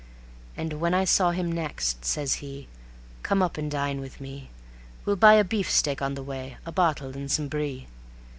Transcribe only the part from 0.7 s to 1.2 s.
when I